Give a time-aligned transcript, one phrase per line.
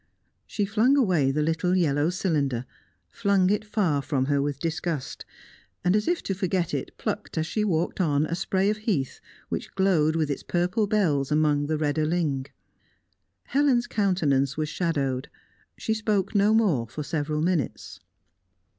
[0.47, 2.65] She flung away the little yellow cylinder
[3.07, 5.25] flung it far from her with disgust,
[5.83, 9.21] and, as if to forget it, plucked as she walked on a spray of heath,
[9.49, 12.47] which glowed with its purple bells among the redder ling.
[13.43, 15.29] Helen's countenance was shadowed.
[15.77, 17.99] She spoke no more for several minutes.